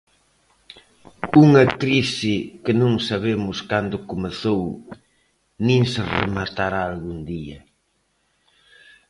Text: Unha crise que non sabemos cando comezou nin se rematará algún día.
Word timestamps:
Unha 1.43 1.63
crise 1.81 2.35
que 2.63 2.73
non 2.81 2.93
sabemos 3.09 3.57
cando 3.71 4.05
comezou 4.11 4.63
nin 5.67 5.81
se 5.91 6.01
rematará 6.17 6.81
algún 6.85 7.19
día. 7.31 7.59